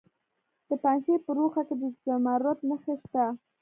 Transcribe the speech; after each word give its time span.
د 0.67 0.69
پنجشیر 0.83 1.19
په 1.25 1.31
روخه 1.39 1.61
کې 1.67 1.75
د 1.81 1.83
زمرد 2.05 2.59
نښې 2.69 2.95
شته. 3.01 3.25